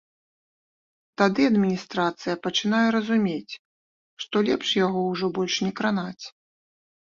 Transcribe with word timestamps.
Тады 1.21 1.41
адміністрацыя 1.51 2.35
пачынае 2.45 2.79
разумець, 2.95 3.53
што 4.25 4.35
лепш 4.49 4.67
яго 4.85 4.99
ўжо 5.11 5.25
больш 5.37 5.55
не 5.67 5.71
кранаць. 5.83 6.25